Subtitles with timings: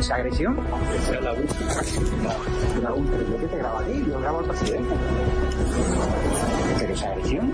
[0.00, 0.58] esa agresión?
[0.96, 1.74] Esa es la última.
[2.82, 3.18] La última.
[3.18, 4.04] ¿Yo qué te grabo a ti?
[4.08, 4.94] Yo grabo al presidente.
[6.78, 7.52] ¿Pero esa agresión?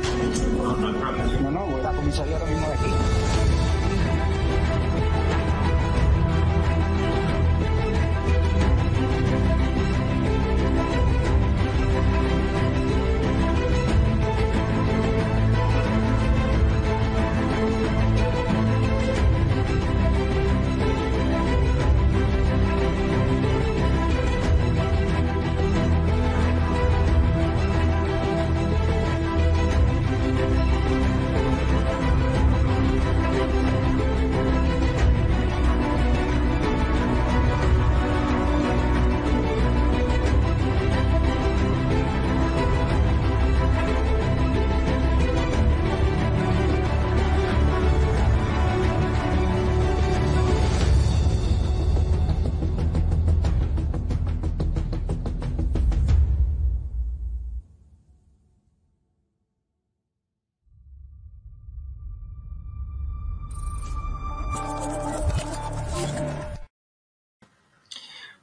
[1.42, 2.91] No, no, voy a la comisaría ahora mismo de aquí.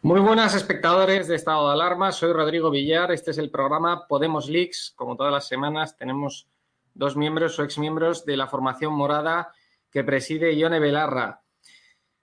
[0.06, 4.50] Muy buenas espectadores de Estado de Alarma, soy Rodrigo Villar, este es el programa Podemos
[4.50, 6.50] Leaks, como todas las semanas tenemos
[6.94, 9.54] dos miembros o exmiembros de la formación morada
[9.90, 11.46] que preside Ione Belarra.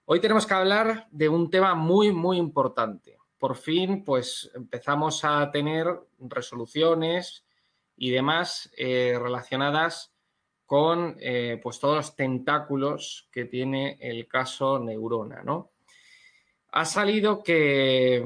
[0.05, 3.17] Hoy tenemos que hablar de un tema muy, muy importante.
[3.39, 5.87] Por fin, pues empezamos a tener
[6.19, 7.47] resoluciones
[7.97, 10.13] y demás eh, relacionadas
[10.67, 15.71] con eh, pues todos los tentáculos que tiene el caso Neurona, ¿no?
[16.71, 18.23] Ha salido que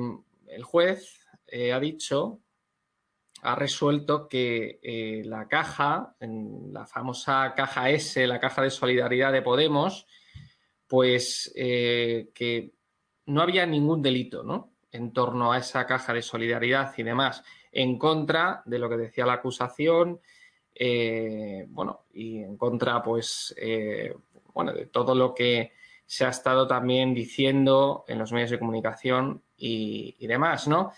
[0.47, 2.41] el juez eh, ha dicho,
[3.41, 9.31] ha resuelto que eh, la caja, en la famosa caja S, la caja de solidaridad
[9.31, 10.05] de Podemos,
[10.87, 12.73] pues eh, que
[13.25, 14.73] no había ningún delito, ¿no?
[14.91, 19.25] En torno a esa caja de solidaridad y demás, en contra de lo que decía
[19.25, 20.21] la acusación,
[21.69, 23.55] bueno, y en contra, pues,
[24.53, 25.71] bueno, de todo lo que
[26.05, 30.91] se ha estado también diciendo en los medios de comunicación y, y demás, ¿no?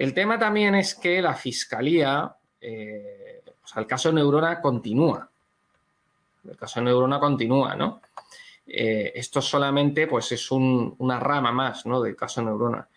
[0.00, 3.42] El tema también es que la fiscalía, eh,
[3.76, 5.28] el caso Neurona continúa.
[6.48, 8.00] El caso Neurona continúa, ¿no?
[8.66, 12.00] Eh, esto solamente, pues, es un, una rama más, ¿no?
[12.00, 12.88] Del caso Neurona.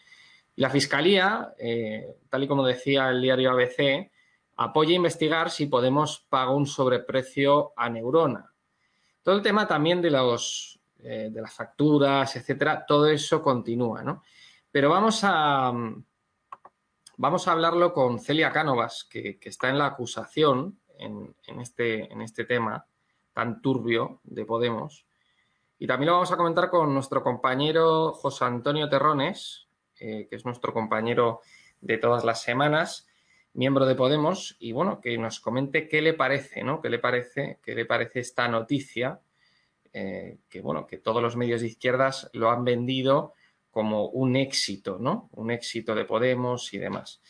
[0.55, 4.09] La fiscalía, eh, tal y como decía el diario ABC,
[4.57, 8.51] apoya a investigar si Podemos paga un sobreprecio a Neurona.
[9.23, 14.23] Todo el tema también de los eh, de las facturas, etcétera, todo eso continúa, ¿no?
[14.71, 15.71] Pero vamos a,
[17.17, 22.11] vamos a hablarlo con Celia Cánovas, que, que está en la acusación en, en, este,
[22.11, 22.85] en este tema
[23.33, 25.05] tan turbio de Podemos.
[25.79, 29.67] Y también lo vamos a comentar con nuestro compañero José Antonio Terrones,
[29.99, 31.41] eh, que es nuestro compañero
[31.81, 33.07] de todas las semanas,
[33.53, 36.81] miembro de Podemos, y bueno, que nos comente qué le parece, ¿no?
[36.81, 39.19] ¿Qué le parece, qué le parece esta noticia?
[39.93, 43.33] Eh, que, bueno, que todos los medios de izquierdas lo han vendido
[43.69, 45.29] como un éxito, ¿no?
[45.33, 47.21] Un éxito de Podemos y demás.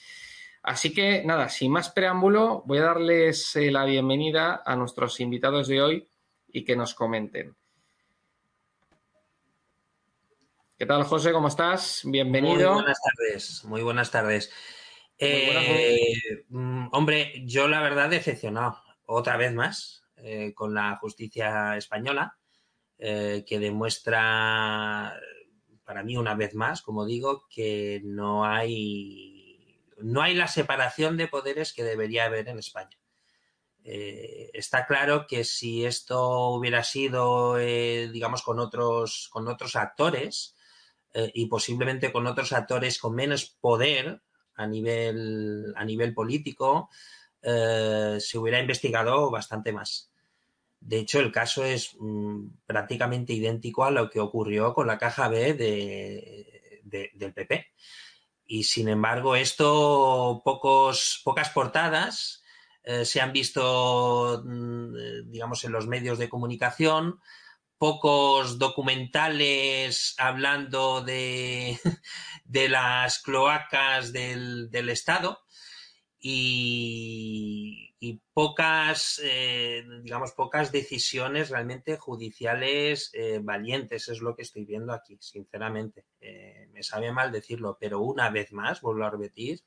[0.61, 5.67] Así que, nada, sin más preámbulo, voy a darles eh, la bienvenida a nuestros invitados
[5.67, 6.07] de hoy
[6.47, 7.55] y que nos comenten.
[10.77, 11.33] ¿Qué tal, José?
[11.33, 12.01] ¿Cómo estás?
[12.05, 12.73] Bienvenido.
[12.73, 14.51] Muy buenas tardes, muy buenas tardes.
[15.17, 16.45] Eh, tardes.
[16.91, 22.37] hombre, yo la verdad decepcionado otra vez más eh, con la justicia española
[22.97, 25.19] eh, que demuestra,
[25.83, 31.27] para mí una vez más, como digo, que no hay, no hay la separación de
[31.27, 32.97] poderes que debería haber en España.
[33.83, 40.55] Eh, está claro que si esto hubiera sido, eh, digamos, con otros, con otros actores
[41.35, 44.23] y posiblemente con otros actores con menos poder
[44.55, 46.89] a nivel, a nivel político,
[47.39, 50.12] se hubiera investigado bastante más.
[50.85, 55.27] De hecho, el caso es mmm, prácticamente idéntico a lo que ocurrió con la caja
[55.29, 57.67] B de, de, del PP.
[58.45, 62.43] Y sin embargo, esto, pocos, pocas portadas
[62.83, 67.19] eh, se han visto, mmm, digamos, en los medios de comunicación
[67.77, 71.77] pocos documentales hablando de,
[72.45, 75.39] de las cloacas del, del Estado
[76.17, 84.65] y, y pocas, eh, digamos, pocas decisiones realmente judiciales eh, valientes, es lo que estoy
[84.65, 86.05] viendo aquí, sinceramente.
[86.19, 89.61] Eh, me sabe mal decirlo, pero una vez más, vuelvo a repetir,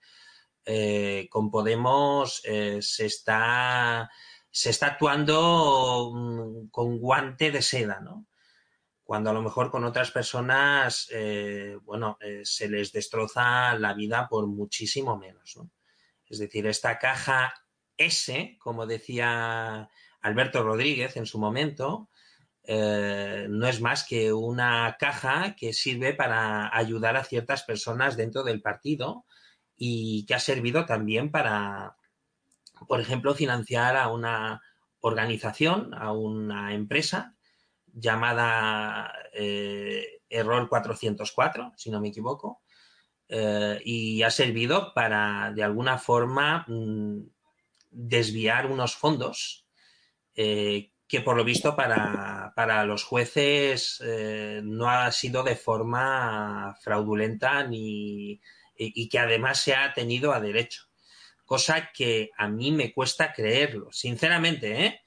[1.30, 4.10] con Podemos se, está,
[4.50, 8.26] se está actuando mm, con guante de seda, ¿no?
[9.02, 11.08] Cuando a lo mejor con otras personas,
[11.84, 15.70] bueno, se les destroza la vida por muchísimo menos, ¿no?
[16.28, 17.54] Es decir, esta caja
[17.96, 19.88] ese, como decía
[20.20, 22.08] Alberto Rodríguez en su momento,
[22.64, 28.42] eh, no es más que una caja que sirve para ayudar a ciertas personas dentro
[28.42, 29.24] del partido
[29.76, 31.96] y que ha servido también para,
[32.88, 34.62] por ejemplo, financiar a una
[35.00, 37.36] organización, a una empresa
[37.86, 42.62] llamada eh, Error 404, si no me equivoco,
[43.28, 47.20] eh, y ha servido para, de alguna forma, mm,
[47.96, 49.66] desviar unos fondos
[50.34, 56.76] eh, que por lo visto para, para los jueces eh, no ha sido de forma
[56.82, 58.40] fraudulenta ni,
[58.76, 60.84] y, que además se ha tenido a derecho.
[61.44, 65.00] Cosa que a mí me cuesta creerlo, sinceramente, ¿eh?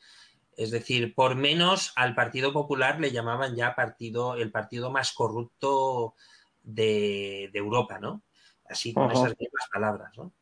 [0.55, 6.15] Es decir, por menos al Partido Popular le llamaban ya partido, el partido más corrupto
[6.63, 8.23] de, Europa, ¿no?
[8.67, 10.33] Así con esas mismas palabras, ¿no?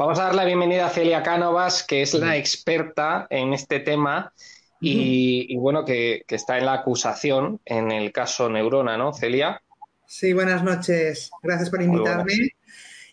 [0.00, 4.32] Vamos a dar la bienvenida a Celia Cánovas, que es la experta en este tema
[4.80, 9.62] y, bueno, que, está en la acusación en el caso Neurona, ¿no, Celia?
[10.06, 11.30] Sí, buenas noches.
[11.42, 12.32] Gracias por invitarme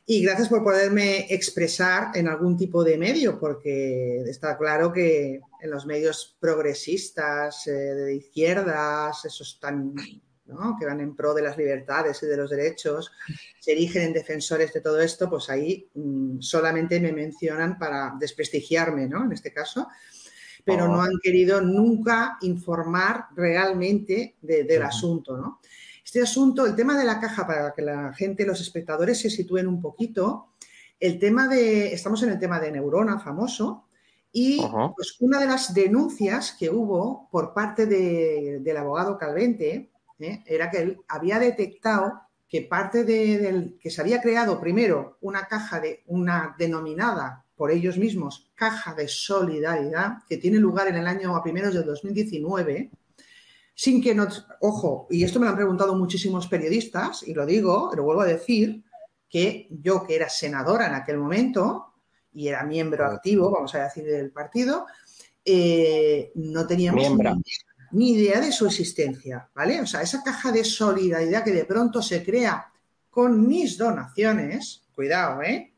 [0.06, 5.70] y gracias por poderme expresar en algún tipo de medio, porque está claro que en
[5.70, 9.94] los medios progresistas, eh, de izquierdas, esos tan
[10.80, 13.12] que van en pro de las libertades y de los derechos,
[13.60, 19.08] se erigen en defensores de todo esto, pues ahí mm, solamente me mencionan para desprestigiarme,
[19.08, 19.26] ¿no?
[19.26, 19.88] En este caso,
[20.64, 25.60] pero no han querido nunca informar realmente del asunto, ¿no?
[26.04, 29.68] Este asunto, el tema de la caja, para que la gente, los espectadores se sitúen
[29.68, 30.54] un poquito,
[31.00, 33.88] el tema de, estamos en el tema de Neurona famoso,
[34.32, 34.62] y
[34.96, 40.44] pues una de las denuncias que hubo por parte del abogado Calvente, ¿eh?
[40.46, 45.48] era que él había detectado que parte de, del que se había creado primero una
[45.48, 51.08] caja de una denominada por ellos mismos caja de solidaridad que tiene lugar en el
[51.08, 52.92] año a primeros del 2019
[53.76, 57.92] sin que nos ojo y esto me lo han preguntado muchísimos periodistas y lo digo
[57.96, 58.84] lo vuelvo a decir
[59.30, 61.94] que yo que era senadora en aquel momento
[62.34, 64.86] y era miembro activo vamos a decir del partido
[65.44, 69.82] eh, no teníamos miembro ni idea de su existencia, ¿vale?
[69.82, 72.72] O sea, esa caja de solidaridad que de pronto se crea
[73.10, 75.74] con mis donaciones, cuidado, ¿eh?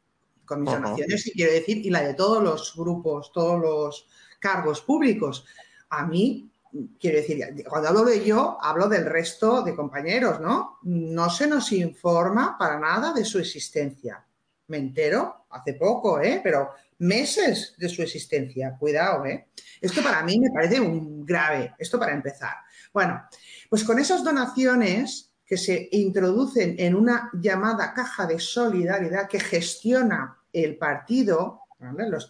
[0.46, 4.08] Con mis donaciones, y quiero decir, y la de todos los grupos, todos los
[4.39, 5.46] cargos públicos.
[5.89, 6.51] A mí,
[7.00, 10.80] quiero decir, cuando hablo de yo, hablo del resto de compañeros, ¿no?
[10.84, 14.25] No se nos informa para nada de su existencia.
[14.68, 16.42] Me entero hace poco, ¿eh?
[16.44, 19.48] Pero meses de su existencia, cuidado, ¿eh?
[19.82, 22.56] Esto para mí me parece un grave, esto para empezar.
[22.94, 23.24] Bueno,
[23.70, 30.38] pues con esas donaciones que se introducen en una llamada caja de solidaridad que gestiona
[30.53, 31.62] el partido,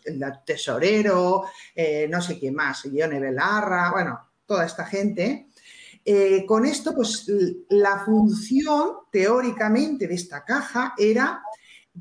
[0.06, 1.46] el tesorero,
[1.76, 5.50] eh, no sé quién más, Ione Belarra, bueno, toda esta gente,
[6.06, 7.26] eh, con esto, pues
[7.70, 11.44] la función teóricamente de esta caja era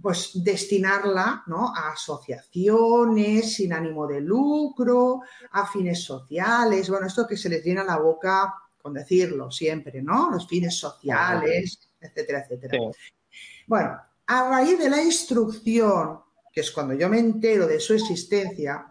[0.00, 1.74] pues destinarla ¿no?
[1.74, 7.84] a asociaciones sin ánimo de lucro, a fines sociales, bueno, esto que se les llena
[7.84, 10.30] la boca con decirlo siempre, ¿no?
[10.30, 12.78] Los fines sociales, etcétera, etcétera.
[13.66, 16.20] Bueno, a raíz de la instrucción,
[16.52, 18.86] que es cuando yo me entero de su existencia,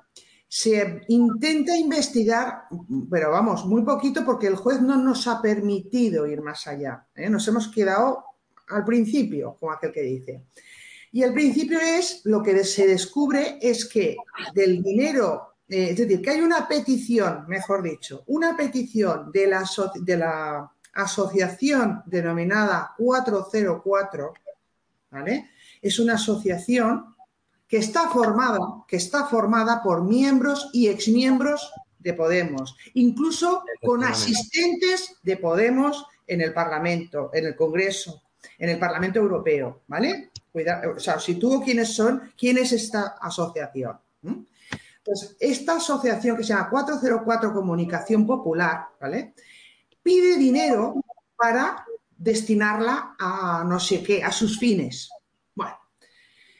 [0.47, 2.63] se intenta investigar,
[3.09, 7.05] pero vamos, muy poquito porque el juez no nos ha permitido ir más allá.
[7.15, 7.29] ¿eh?
[7.29, 8.23] Nos hemos quedado
[8.69, 10.43] al principio, como aquel que dice.
[11.11, 14.17] Y el principio es, lo que se descubre es que
[14.53, 19.65] del dinero, eh, es decir, que hay una petición, mejor dicho, una petición de la,
[20.01, 24.33] de la asociación denominada 404,
[25.11, 25.51] ¿vale?
[25.81, 27.15] Es una asociación
[27.67, 35.17] que está formada, que está formada por miembros y exmiembros de Podemos, incluso con asistentes
[35.23, 38.23] de Podemos en el Parlamento, en el Congreso,
[38.57, 40.31] en el Parlamento Europeo, ¿vale?
[40.95, 43.97] O sea, si tú quiénes son, quién es esta asociación.
[45.03, 49.33] Pues esta asociación que se llama 404 Comunicación Popular, ¿vale?
[50.07, 50.95] pide dinero
[51.35, 51.85] para
[52.17, 55.09] destinarla a no sé qué, a sus fines.
[55.53, 55.77] Bueno,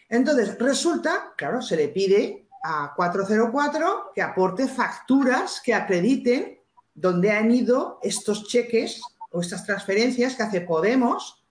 [0.09, 6.59] entonces resulta, claro, se le pide a 404 que aporte facturas que acrediten
[6.93, 9.01] dónde han ido estos cheques
[9.31, 11.45] o estas transferencias que hace Podemos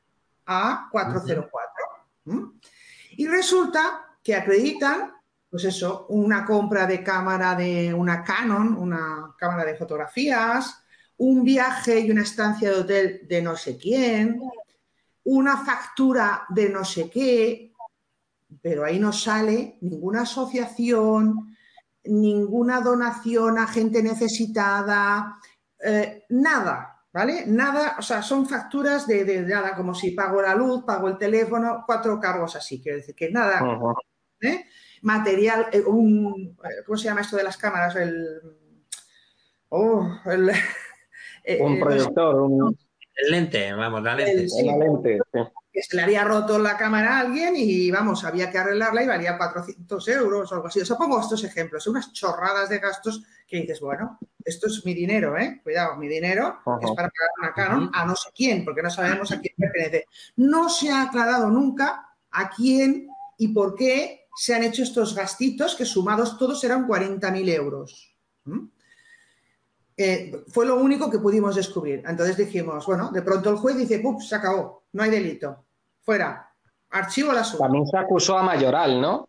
[0.44, 1.65] a 404.
[3.16, 5.12] Y resulta que acreditan,
[5.49, 10.83] pues eso, una compra de cámara de una Canon, una cámara de fotografías,
[11.18, 14.40] un viaje y una estancia de hotel de no sé quién,
[15.25, 17.73] una factura de no sé qué,
[18.61, 21.56] pero ahí no sale ninguna asociación,
[22.04, 25.38] ninguna donación a gente necesitada,
[25.83, 27.44] eh, nada, ¿vale?
[27.46, 31.82] Nada, o sea, son facturas de, nada, como si pago la luz, pago el teléfono,
[31.87, 33.62] cuatro cargos así, quiero decir que nada.
[34.42, 34.66] ¿eh?
[35.00, 37.96] Material, eh, un, ¿cómo se llama esto de las cámaras?
[37.96, 38.38] El,
[39.70, 40.50] oh, el
[41.44, 42.76] eh, un eh, proyector, un...
[43.16, 44.46] El lente, vamos, la lente.
[44.62, 45.20] lente,
[45.73, 49.06] Que se le había roto la cámara a alguien y, vamos, había que arreglarla y
[49.06, 50.80] valía 400 euros o algo así.
[50.80, 54.85] O sea, pongo estos ejemplos, son unas chorradas de gastos que dices, bueno, esto es
[54.85, 55.61] mi dinero, ¿eh?
[55.62, 59.32] Cuidado, mi dinero es para pagar una Canon a no sé quién, porque no sabemos
[59.32, 60.06] a quién pertenece.
[60.37, 63.08] No se ha aclarado nunca a quién
[63.38, 68.14] y por qué se han hecho estos gastitos que sumados todos eran 40.000 euros.
[69.96, 72.02] Eh, fue lo único que pudimos descubrir.
[72.06, 74.20] Entonces dijimos, bueno, de pronto el juez dice, ¡pum!
[74.20, 75.64] Se acabó, no hay delito.
[76.02, 76.52] Fuera.
[76.90, 77.66] Archivo la suma.
[77.66, 79.28] También se acusó a Mayoral, ¿no?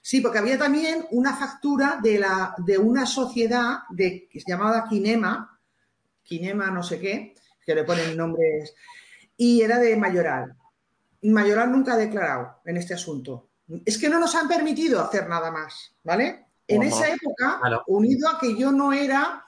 [0.00, 5.60] Sí, porque había también una factura de, la, de una sociedad de, llamada Kinema,
[6.24, 8.74] Kinema no sé qué, que le ponen nombres,
[9.36, 10.56] y era de Mayoral.
[11.22, 13.48] Mayoral nunca ha declarado en este asunto.
[13.84, 16.46] Es que no nos han permitido hacer nada más, ¿vale?
[16.66, 19.44] En esa época, unido a que yo no era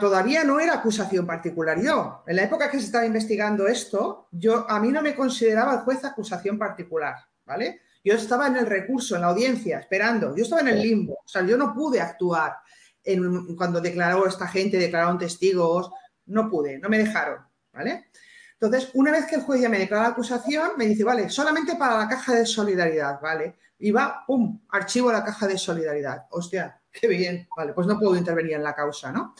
[0.00, 2.22] todavía no era acusación particular yo.
[2.26, 5.80] En la época que se estaba investigando esto, yo a mí no me consideraba el
[5.80, 7.82] juez acusación particular, ¿vale?
[8.02, 10.34] Yo estaba en el recurso, en la audiencia, esperando.
[10.36, 11.14] Yo estaba en el limbo.
[11.24, 12.56] O sea, yo no pude actuar
[13.02, 15.90] en, cuando declaró esta gente, declararon testigos.
[16.26, 17.40] No pude, no me dejaron,
[17.72, 18.06] ¿vale?
[18.54, 21.76] Entonces, una vez que el juez ya me declara la acusación, me dice, vale, solamente
[21.76, 23.56] para la caja de solidaridad, ¿vale?
[23.78, 26.26] Y va, pum, archivo la caja de solidaridad.
[26.30, 29.34] Hostia, qué bien, vale, pues no puedo intervenir en la causa, ¿no?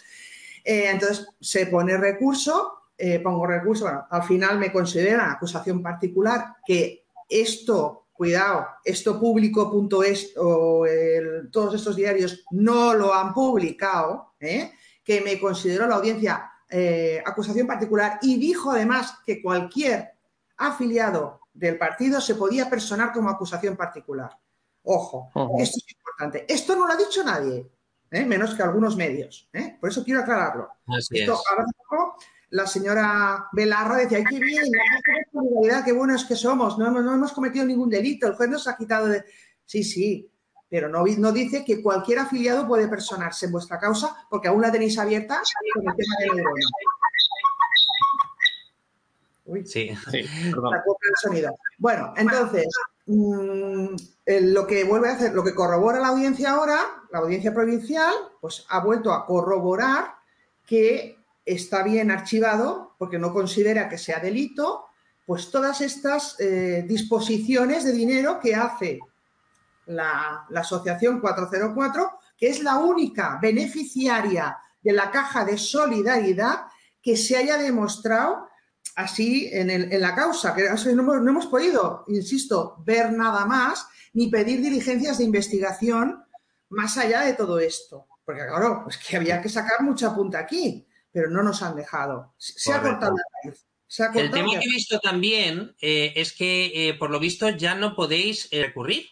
[0.65, 6.57] Eh, entonces se pone recurso, eh, pongo recurso, bueno, al final me consideran acusación particular
[6.67, 10.87] que esto, cuidado, esto público.es o
[11.53, 14.73] todos estos diarios no lo han publicado, ¿eh?
[15.03, 16.51] que me consideró la audiencia
[17.25, 20.15] acusación particular y dijo además que cualquier
[20.57, 24.37] afiliado del partido se podía personar como acusación particular.
[24.83, 26.53] Ojo, esto es importante.
[26.53, 27.71] Esto no lo ha dicho nadie.
[28.15, 28.25] ¿Eh?
[28.25, 29.49] menos que algunos medios.
[29.53, 29.77] ¿eh?
[29.81, 30.69] Por eso quiero aclararlo.
[31.11, 31.65] Esto, ahora
[32.51, 34.65] la señora Belarra decía, ay, qué bien,
[35.85, 39.09] qué buenos que somos, no, no, hemos cometido ningún delito, el juez nos ha quitado
[39.09, 39.25] de...
[39.65, 40.31] Sí, sí,
[40.69, 44.71] pero no, no dice que cualquier afiliado puede personarse en vuestra causa porque aún la
[44.71, 45.43] tenéis abierta
[45.75, 46.45] con el tema del
[49.47, 50.75] Uy, sí, sí perdón.
[50.75, 51.55] el sonido.
[51.79, 52.67] Bueno, entonces,
[53.07, 53.97] Mm,
[54.27, 56.81] lo que vuelve a hacer, lo que corrobora la audiencia ahora,
[57.13, 60.15] la audiencia provincial, pues ha vuelto a corroborar
[60.67, 64.87] que está bien archivado porque no considera que sea delito,
[65.27, 69.01] pues todas estas eh, disposiciones de dinero que hace
[69.87, 76.67] la, la, Asociación 404, que es la única beneficiaria de la caja de solidaridad
[77.03, 78.49] que se haya demostrado
[78.97, 85.19] así en, la causa, que no hemos, podido, insisto, ver nada más ni pedir diligencias
[85.19, 86.25] de investigación
[86.69, 88.07] más allá de todo esto.
[88.25, 92.35] Porque claro, pues que había que sacar mucha punta aquí, pero no nos han dejado.
[92.39, 93.67] Se, ha cortado la raíz.
[94.15, 97.95] El tema que he visto también eh, es que, eh, por lo visto, ya no
[97.95, 99.07] podéis eh, recurrir.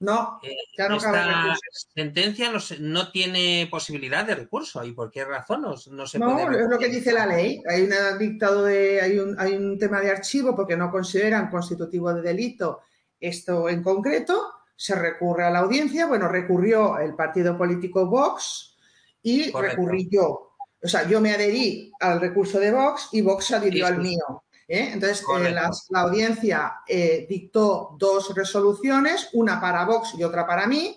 [0.00, 0.40] No,
[0.78, 1.54] ya no Esta
[1.94, 4.82] sentencia no, tiene posibilidad de recurso.
[4.82, 7.62] ¿Y por qué razón no, se no, es lo que dice la ley.
[7.68, 12.14] Hay, un dictado de, hay, un, hay un tema de archivo porque no consideran constitutivo
[12.14, 12.80] de delito
[13.20, 14.54] esto en concreto.
[14.74, 16.06] Se recurre a la audiencia.
[16.06, 18.74] Bueno, recurrió el partido político Vox
[19.22, 20.54] y recurrí yo.
[20.82, 24.44] O sea, yo me adherí al recurso de Vox y Vox adhirió al mío.
[24.70, 24.90] ¿Eh?
[24.92, 30.96] Entonces, eh, la, audiencia eh, dictó dos resoluciones, una para Vox y otra para mí,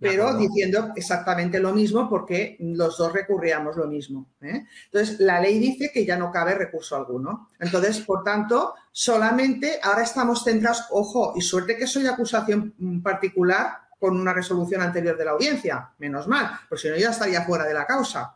[0.00, 4.30] pero diciendo exactamente lo mismo porque los dos recurríamos lo mismo.
[4.40, 7.50] Entonces, la ley dice que ya no cabe recurso alguno.
[7.60, 14.18] Entonces, por tanto, solamente ahora estamos centrados, ojo, y suerte que soy acusación particular con
[14.18, 17.74] una resolución anterior de la audiencia, menos mal, porque si no ya estaría fuera de
[17.74, 18.34] la causa.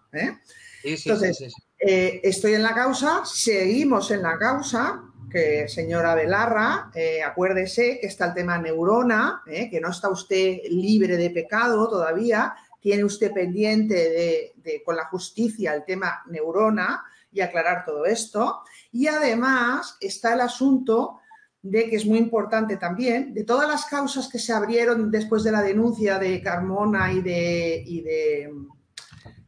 [0.87, 7.99] Entonces, eh, estoy en la causa, seguimos en la causa, que señora Belarra, eh, acuérdese
[8.01, 13.05] que está el tema neurona, eh, que no está usted libre de pecado todavía, tiene
[13.05, 18.61] usted pendiente de, con la justicia el tema neurona y aclarar todo esto.
[18.93, 21.19] Y además está el asunto
[21.63, 25.51] de que es muy importante también, de todas las causas que se abrieron después de
[25.51, 28.53] la denuncia de Carmona y de, y de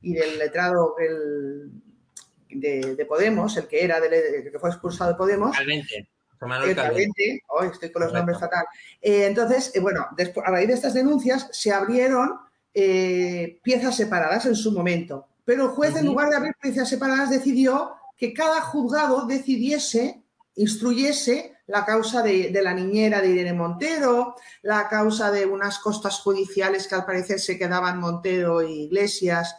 [0.02, 0.94] y del letrado
[2.48, 5.56] de, Podemos, el que era el que fue expulsado de Podemos.
[5.56, 6.08] Calvente.
[6.38, 7.42] Calvente.
[7.48, 8.64] Hoy estoy con los nombres fatal.
[9.00, 12.38] Eh, entonces, eh, bueno, después, a raíz de estas denuncias se abrieron
[12.72, 15.26] eh, piezas separadas en su momento.
[15.44, 20.22] Pero el juez, en lugar de abrir piezas separadas, decidió que cada juzgado decidiese,
[20.56, 26.88] instruyese la causa de, la niñera de Irene Montero, la causa de unas costas judiciales
[26.88, 29.54] que al parecer se quedaban Montero y Iglesias,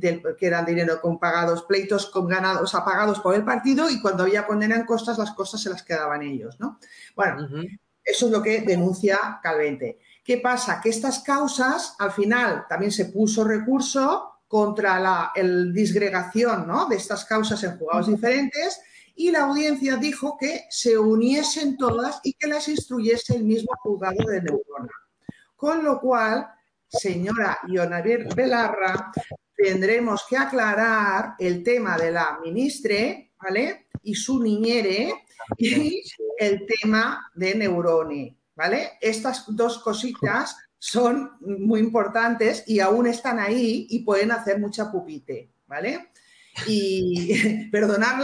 [0.00, 4.46] que eran dinero con pagados, pleitos con ganados apagados por el partido y cuando había
[4.46, 6.78] condena en costas, las costas se las quedaban ellos, ¿no?
[7.14, 7.48] Bueno,
[8.04, 9.98] eso es lo que denuncia Calvente.
[10.24, 10.80] ¿Qué pasa?
[10.80, 15.32] Que estas causas, al final, también se puso recurso contra la
[15.72, 16.86] disgregación ¿no?
[16.86, 18.80] de estas causas en juzgados diferentes
[19.14, 24.24] y la audiencia dijo que se uniesen todas y que las instruyese el mismo juzgado
[24.26, 24.92] de Neurona.
[25.56, 26.48] Con lo cual,
[26.86, 29.10] señora Ionavir Belarra,
[29.56, 33.88] tendremos que aclarar el tema de la ministre, ¿vale?
[34.02, 35.12] Y su niñere
[35.56, 36.02] y
[36.38, 38.92] el tema de Neurone, ¿vale?
[39.00, 45.52] Estas dos cositas son muy importantes y aún están ahí y pueden hacer mucha pupite,
[45.66, 46.10] ¿vale?
[46.66, 48.16] Y perdonar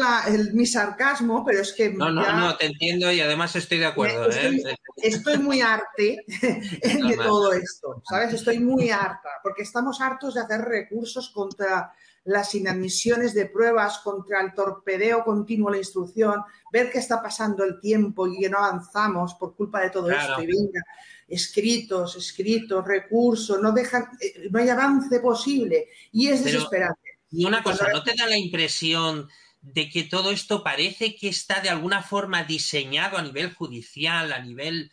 [0.53, 1.91] mi sarcasmo, pero es que...
[1.91, 4.29] No, no, no, te entiendo y además estoy de acuerdo.
[4.29, 4.77] Estoy, ¿eh?
[4.97, 8.35] estoy muy arte de todo esto, ¿sabes?
[8.35, 11.93] Estoy muy harta, porque estamos hartos de hacer recursos contra
[12.25, 17.65] las inadmisiones de pruebas, contra el torpedeo continuo de la instrucción, ver qué está pasando
[17.65, 20.43] el tiempo y que no avanzamos por culpa de todo esto.
[20.43, 20.83] Y venga,
[21.27, 27.08] escritos, escritos, recursos, no dejan, eh, no hay avance posible y es desesperante.
[27.31, 29.29] Y una cosa, ¿no te da la impresión
[29.61, 34.41] de que todo esto parece que está de alguna forma diseñado a nivel judicial, a
[34.41, 34.91] nivel,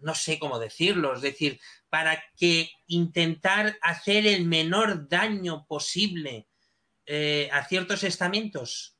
[0.00, 6.48] no sé cómo decirlo, es decir, para que intentar hacer el menor daño posible
[7.06, 8.96] eh, a ciertos estamentos?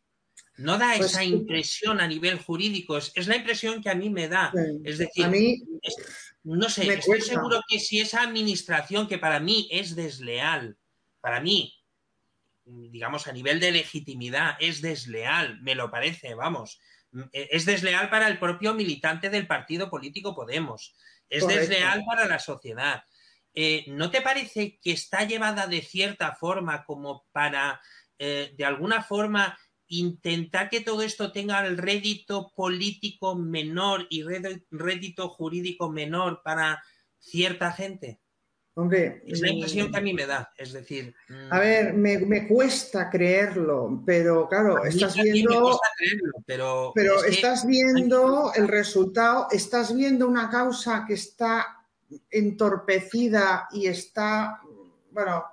[0.59, 2.99] ¿No da pues esa impresión a nivel jurídico?
[2.99, 4.53] Es, la impresión que a mí me da.
[4.85, 5.27] Es decir,
[6.45, 10.77] no sé, estoy seguro que si esa administración que para mí es desleal,
[11.21, 11.82] para mí,
[12.91, 16.81] digamos, a nivel de legitimidad, es desleal, me lo parece, vamos.
[17.33, 20.95] E, es desleal para el propio militante del partido político Podemos.
[21.29, 23.03] Es desleal para la sociedad.
[23.55, 27.81] Eh, ¿No te parece que está llevada de cierta forma como para,
[28.19, 29.59] eh, de alguna forma,
[29.89, 34.25] intentar que todo esto tenga el rédito político menor y
[34.71, 36.83] rédito jurídico menor para
[37.19, 38.22] cierta gente?
[38.75, 41.15] Hombre, es la impresión que a mí me da, es decir.
[41.51, 45.79] A ver, me, cuesta creerlo, pero claro, estás viendo.
[46.47, 51.83] pero, pero estás viendo el resultado, estás viendo una causa que está
[52.31, 54.61] entorpecida y está,
[55.11, 55.45] bueno,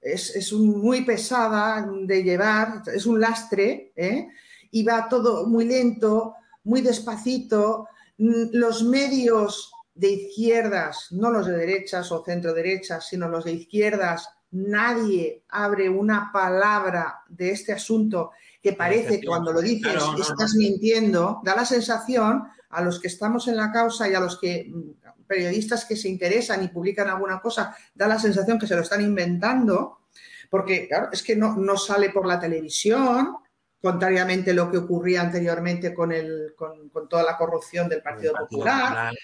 [0.00, 4.28] es, muy pesada de llevar, es un lastre, ¿eh?
[4.70, 7.86] y va todo muy lento, muy despacito.
[8.18, 13.52] Mm, los medios de izquierdas, no los de derechas o centro derechas, sino los de
[13.52, 18.30] izquierdas, nadie abre una palabra de este asunto
[18.62, 23.48] que parece que cuando lo dices estás mintiendo, da la sensación a los que estamos
[23.48, 27.40] en la causa y a los que mm, periodistas que se interesan y publican alguna
[27.40, 30.02] cosa, da la sensación que se lo están inventando,
[30.48, 33.36] porque claro, es que no, no sale por la televisión,
[33.80, 39.14] contrariamente a lo que ocurría anteriormente con, el, con, toda la corrupción del Partido, Popular.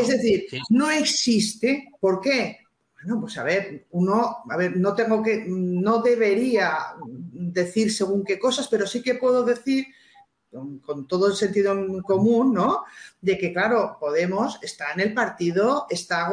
[0.00, 1.90] es decir, no existe.
[2.00, 2.58] ¿Por qué?
[2.94, 8.38] Bueno, pues a ver, uno, a ver, no tengo que, no debería decir según qué
[8.38, 9.86] cosas, pero sí que puedo decir
[10.82, 12.84] con, todo el sentido común, ¿no?
[13.20, 16.30] De que, claro, Podemos está en el partido, está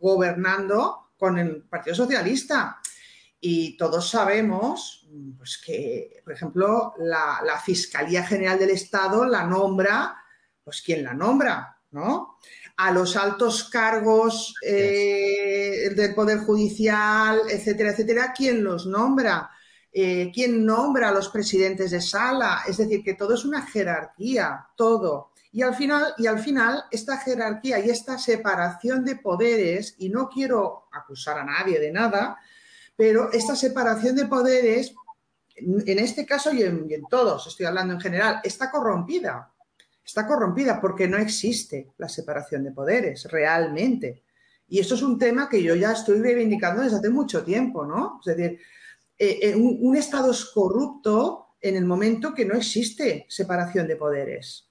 [0.00, 2.79] gobernando con el Partido Socialista.
[3.40, 5.00] Y todos sabemos
[5.36, 10.16] pues que, por ejemplo, la, Fiscalía General del Estado la nombra,
[10.62, 11.78] pues ¿quién la nombra?
[11.90, 12.38] ¿No?
[12.76, 19.50] A los altos cargos eh, del Poder Judicial, etcétera, etcétera, ¿quién los nombra?
[19.92, 22.62] Eh, ¿Quién nombra a los presidentes de sala?
[22.68, 25.32] Es decir, que todo es una jerarquía, todo.
[25.52, 30.28] Y al final, y al final, esta jerarquía y esta separación de poderes, y no
[30.28, 32.38] quiero acusar a nadie de nada,
[33.00, 34.94] pero esta separación de poderes,
[35.56, 39.50] en este caso y en, todos, estoy hablando en general, está corrompida.
[40.04, 44.22] Está corrompida porque no existe la separación de poderes realmente.
[44.68, 48.20] Y esto es un tema que yo ya estoy reivindicando desde hace mucho tiempo, ¿no?
[48.20, 48.60] Es decir,
[49.16, 54.68] eh, eh, un, Estado es corrupto en el momento que no existe separación de poderes.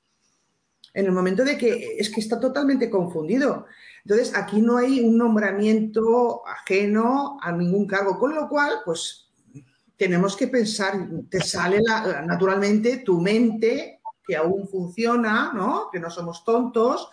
[0.93, 3.65] En el momento de que es que está totalmente confundido.
[4.09, 9.29] Entonces, aquí no hay un nombramiento ajeno a ningún cargo, con lo cual, pues
[9.95, 11.79] tenemos que pensar, te sale
[12.25, 15.89] naturalmente tu mente que aún funciona, ¿no?
[15.91, 17.11] Que no somos tontos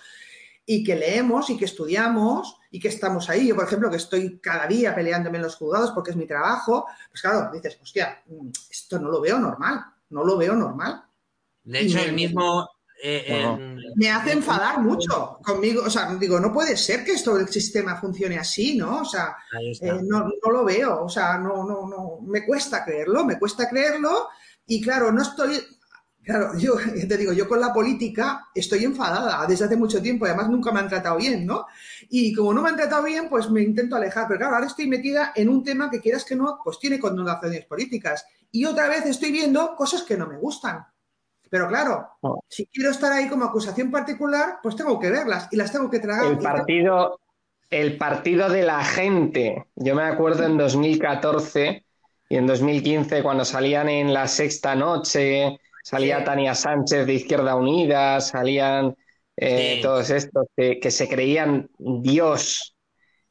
[0.64, 3.48] y que leemos y que estudiamos y que estamos ahí.
[3.48, 6.86] Yo, por ejemplo, que estoy cada día peleándome en los juzgados porque es mi trabajo,
[7.10, 8.22] pues claro, dices, hostia,
[8.70, 11.04] esto no lo veo normal, no lo veo normal.
[11.62, 12.66] De hecho, el mismo,
[13.02, 13.46] eh,
[13.94, 15.82] me hace enfadar mucho conmigo.
[15.84, 19.00] O sea, digo, no puede ser que esto el sistema funcione así, ¿no?
[19.00, 21.04] O sea, eh, no, lo veo.
[21.04, 22.20] O sea, no, no, no.
[22.26, 24.28] Me cuesta creerlo, me cuesta creerlo.
[24.66, 25.60] Y claro, no estoy.
[26.22, 26.74] Claro, yo
[27.08, 30.80] te digo, yo con la política estoy enfadada desde hace mucho tiempo, además nunca me
[30.80, 31.66] han tratado bien, ¿no?
[32.08, 34.26] Y como no me han tratado bien, pues me intento alejar.
[34.26, 37.66] Pero claro, ahora estoy metida en un tema que quieras que no, pues tiene connotaciones
[37.66, 38.24] políticas.
[38.50, 40.86] Y otra vez estoy viendo cosas que no me gustan.
[41.50, 42.40] Pero claro, oh.
[42.48, 46.00] si quiero estar ahí como acusación particular, pues tengo que verlas y las tengo que
[46.00, 46.26] tragar.
[46.26, 47.20] El partido,
[47.70, 49.66] el partido de la gente.
[49.74, 51.84] Yo me acuerdo en 2014
[52.28, 58.20] y en 2015 cuando salían en la sexta noche, salía Tania Sánchez de Izquierda Unida,
[58.20, 58.96] salían
[59.36, 62.74] eh, todos estos que, se creían Dios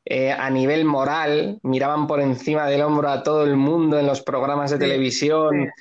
[0.05, 4.21] eh, a nivel moral, miraban por encima del hombro a todo el mundo en los
[4.21, 5.71] programas de televisión.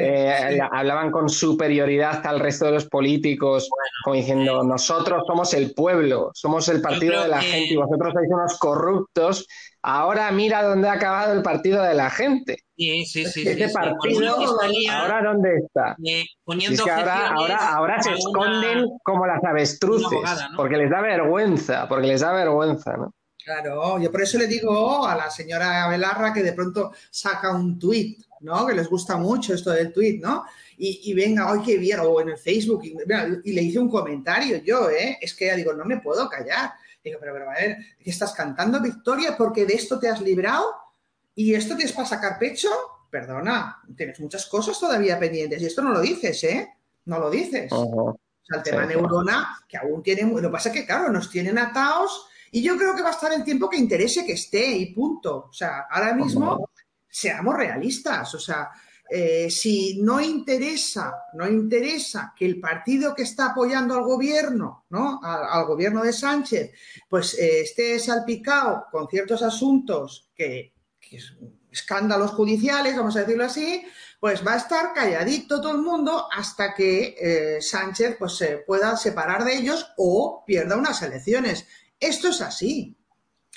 [0.00, 3.68] Eh, hablaban con superioridad al resto de los políticos,
[4.04, 8.12] como diciendo, eh, nosotros somos el pueblo, somos el partido de la gente y vosotros
[8.12, 9.46] sois unos corruptos.
[9.82, 12.58] Ahora mira dónde ha acabado el partido de la gente.
[12.76, 13.46] Sí, sí, sí.
[13.46, 14.36] Este partido,
[14.90, 15.96] ¿ahora dónde está?
[17.36, 20.18] ahora, ahora, se esconden como las avestruces,
[20.56, 23.12] porque les da vergüenza, porque les da vergüenza, ¿no?
[23.44, 27.78] Claro, yo por eso le digo a la señora Belarra que de pronto saca un
[27.78, 28.66] tuit ¿no?
[28.66, 30.44] Que les gusta mucho esto del tweet, ¿no?
[30.76, 34.90] Y, venga, hoy qué bien, o en el Facebook, y, le hice un comentario yo,
[34.90, 35.18] ¿eh?
[35.20, 36.72] Es que ya digo, no me puedo callar.
[37.02, 40.64] Digo, pero, pero, a ver, ¿qué estás cantando victoria porque de esto te has librado?
[41.34, 42.70] ¿Y esto te es para sacar pecho?
[43.10, 45.62] Perdona, tienes muchas cosas todavía pendientes.
[45.62, 46.74] Y esto no lo dices, ¿eh?
[47.04, 47.70] No lo dices.
[47.72, 50.22] O sea, el tema neurona, que aún tiene...
[50.22, 53.12] Lo que pasa es que, claro, nos tienen atados y yo creo que va a
[53.12, 55.46] estar el tiempo que interese que esté y punto.
[55.48, 56.68] O sea, ahora mismo
[57.14, 58.72] seamos realistas, o sea,
[59.08, 65.20] eh, si no interesa, no interesa que el partido que está apoyando al gobierno, ¿no?
[65.22, 66.72] Al, gobierno de Sánchez,
[67.08, 70.74] pues eh, esté salpicado con ciertos asuntos que,
[71.70, 73.84] escándalos judiciales, vamos a decirlo así,
[74.18, 78.96] pues va a estar calladito todo el mundo hasta que eh, Sánchez pues se pueda
[78.96, 81.68] separar de ellos o pierda unas elecciones.
[82.00, 82.96] Esto es así.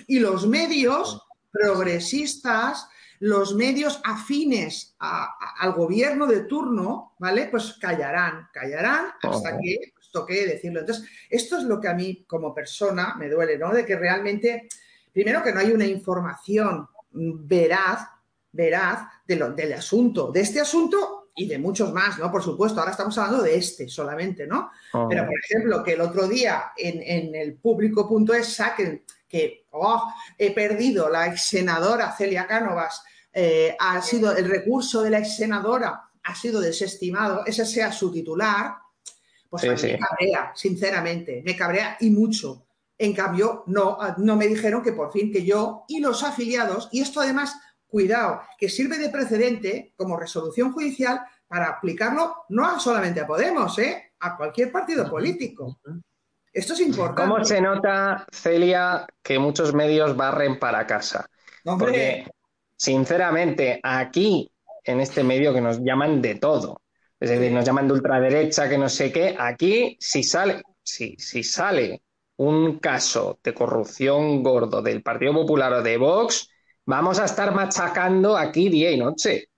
[0.05, 2.87] Y los medios progresistas
[3.19, 7.47] los medios afines al gobierno de turno, ¿vale?
[7.49, 10.81] Pues callarán, callarán hasta que pues, toque decirlo.
[10.81, 13.73] Entonces, esto es lo que a mí como persona me duele, ¿no?
[13.73, 14.67] De que realmente,
[15.11, 18.07] primero que no hay una información veraz,
[18.51, 22.31] veraz de lo, del asunto, de este asunto y de muchos más, ¿no?
[22.31, 24.71] Por supuesto, ahora estamos hablando de este solamente, ¿no?
[24.91, 30.53] Pero, por ejemplo, que el otro día en, en el público.es saquen que oh, he
[30.53, 36.07] perdido la ex senadora Celia Cánovas, eh, ha sido el recurso de la ex senadora
[36.27, 38.75] ha sido desestimado, ese sea su titular,
[39.49, 42.65] pues me cabrea, sinceramente, me cabrea y mucho.
[42.97, 46.99] En cambio, no, no me dijeron que por fin que yo y los afiliados, y
[46.99, 47.55] esto además,
[47.87, 54.11] cuidado, que sirve de precedente como resolución judicial para aplicarlo no solamente a Podemos, ¿eh?
[54.19, 55.79] a cualquier partido político.
[56.53, 57.21] Esto es importante.
[57.21, 61.29] ¿Cómo se nota, Celia, que muchos medios barren para casa?
[61.63, 62.27] Porque,
[62.75, 64.51] sinceramente, aquí,
[64.83, 66.81] en este medio que nos llaman de todo,
[67.19, 71.43] es decir, nos llaman de ultraderecha, que no sé qué, aquí si sale, si, si
[71.43, 72.03] sale
[72.37, 76.49] un caso de corrupción gordo del Partido Popular o de Vox,
[76.85, 79.49] vamos a estar machacando aquí día y noche.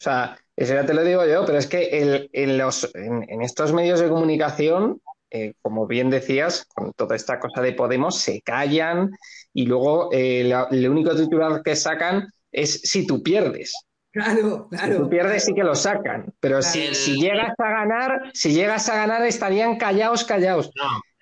[0.00, 3.72] O sea, eso ya te lo digo yo, pero es que en, los, en estos
[3.72, 5.01] medios de comunicación
[5.32, 9.10] eh, como bien decías, con toda esta cosa de Podemos, se callan
[9.54, 13.72] y luego eh, el único titular que sacan es si tú pierdes.
[14.12, 14.92] Claro, claro.
[14.92, 18.88] Si tú pierdes sí que lo sacan, pero si, si, llegas a ganar, si llegas
[18.90, 20.70] a ganar estarían callados, callados.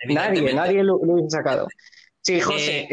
[0.08, 1.68] nadie, nadie lo, hubiese sacado.
[2.20, 2.88] Sí, José,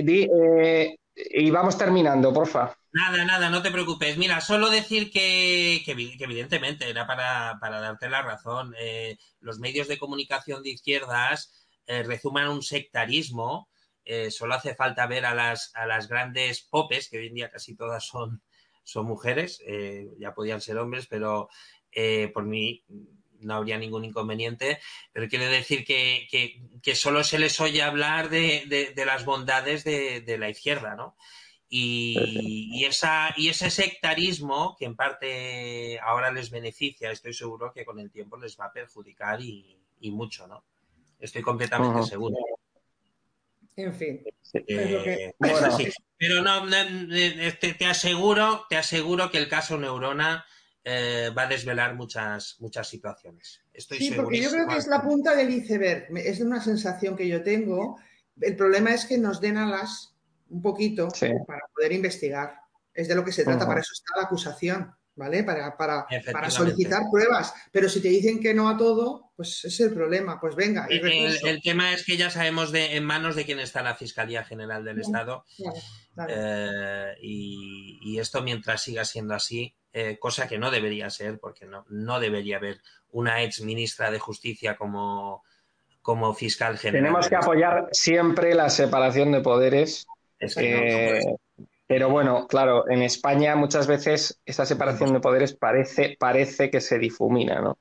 [1.15, 2.75] y vamos terminando, porfa.
[2.97, 4.17] Nada, nada, no te preocupes.
[4.17, 8.73] Mira, solo decir que, evidentemente era para, darte la razón.
[8.79, 13.69] Eh, los medios de comunicación de izquierdas eh, rezuman un sectarismo.
[14.03, 17.51] Eh, solo hace falta ver a las, a las grandes popes, que hoy en día
[17.51, 18.41] casi todas son,
[18.83, 19.61] son mujeres,
[20.17, 21.49] ya podían ser hombres, pero
[22.33, 22.83] por mí
[23.41, 24.79] no habría ningún inconveniente,
[25.11, 26.27] pero quiere decir que,
[26.81, 31.15] que, solo se les oye hablar de, las bondades de, la izquierda, ¿no?
[31.69, 37.99] Y, esa, y ese sectarismo que en parte ahora les beneficia, estoy seguro que con
[37.99, 39.77] el tiempo les va a perjudicar y,
[40.11, 40.63] mucho, ¿no?
[41.19, 42.37] Estoy completamente seguro.
[43.75, 44.23] En fin.
[44.53, 45.33] Eh,
[46.17, 50.45] pero no, te, aseguro, te aseguro que el caso Neurona
[50.83, 53.61] eh, va a desvelar muchas, muchas situaciones.
[53.73, 56.07] Estoy sí, porque yo creo que es la punta del iceberg.
[56.17, 57.99] Es una sensación que yo tengo.
[58.39, 60.16] El problema es que nos den alas
[60.49, 61.07] un poquito
[61.45, 62.59] para poder investigar.
[62.93, 65.43] Es de lo que se trata, para eso está la acusación, ¿vale?
[65.43, 67.53] Para, para, para, solicitar pruebas.
[67.71, 70.39] Pero si te dicen que no a todo, pues es el problema.
[70.39, 70.87] Pues venga.
[70.89, 74.83] El, tema es que ya sabemos de, en manos de quién está la Fiscalía General
[74.83, 75.45] del Estado.
[76.27, 81.65] Eh, y, y, esto, mientras siga siendo así, eh, cosa que no debería ser, porque
[81.65, 82.81] no, no debería haber
[83.11, 85.43] una ex ministra de Justicia como,
[86.01, 87.03] como fiscal general.
[87.03, 90.05] Tenemos que apoyar siempre la separación de poderes.
[90.39, 91.21] Eh,
[91.87, 96.99] pero bueno, claro, en España muchas veces esa separación de poderes parece, parece que se
[96.99, 97.77] difumina, ¿no?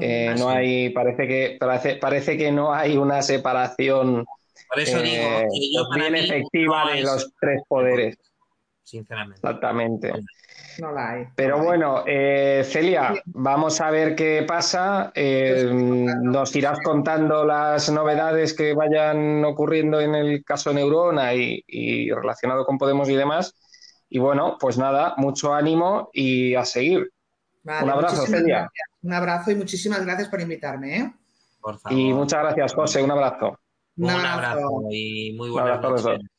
[0.00, 4.24] Eh, no hay, parece que, parece, parece que no hay una separación
[4.68, 5.28] Por eso digo,
[5.94, 8.18] bien efectiva de los tres poderes.
[8.82, 9.40] Sinceramente.
[9.42, 10.12] Exactamente.
[10.78, 11.26] No la hay.
[11.34, 15.12] Pero bueno, eh, Celia, vamos a ver qué pasa.
[15.14, 22.64] Eh, nos irás contando las novedades que vayan ocurriendo en el caso Neurona y, relacionado
[22.64, 23.54] con Podemos y demás.
[24.08, 27.10] Y bueno, pues nada, mucho ánimo y a seguir.
[27.64, 28.70] Un abrazo, Celia.
[29.02, 30.96] Un abrazo y muchísimas gracias por invitarme.
[30.96, 31.12] ¿eh?
[31.90, 33.02] Y muchas gracias, José.
[33.02, 33.58] Un abrazo.
[33.96, 36.31] Un abrazo, y muy buenas noches.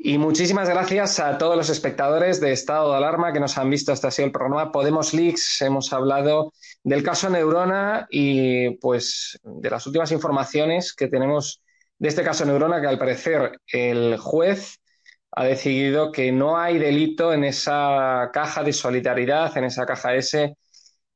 [0.00, 3.92] Y muchísimas gracias a todos los espectadores de Estado de Alarma que nos han visto.
[3.92, 5.60] Este ha sido el programa Podemos Leaks.
[5.60, 6.52] Hemos hablado
[6.84, 11.64] del caso Neurona y pues de las últimas informaciones que tenemos
[11.98, 14.78] de este caso Neurona, que al parecer el juez
[15.32, 20.54] ha decidido que no hay delito en esa caja de solidaridad, en esa caja S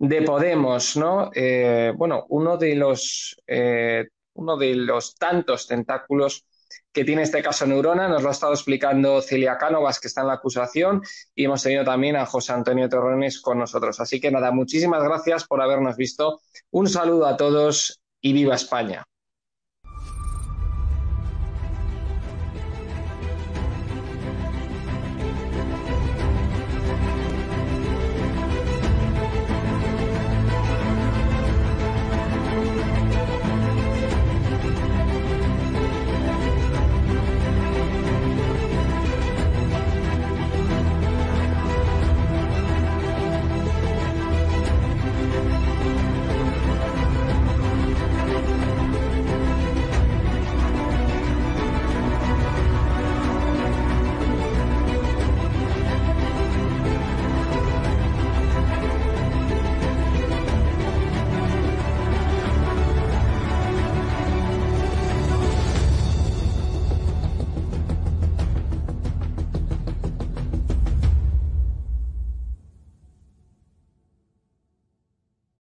[0.01, 1.31] de Podemos, ¿no?
[1.37, 6.45] Eh, bueno, uno de los eh, uno de los tantos tentáculos
[6.93, 8.09] que tiene este caso Neurona.
[8.09, 11.03] Nos lo ha estado explicando Celia Cánovas, que está en la acusación,
[11.35, 14.01] y hemos tenido también a José Antonio Torrones con nosotros.
[14.01, 16.41] Así que nada, muchísimas gracias por habernos visto.
[16.71, 19.05] Un saludo a todos y viva España.